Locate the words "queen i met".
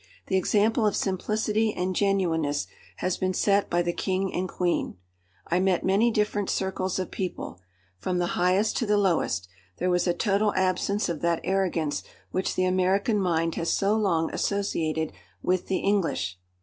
4.49-5.85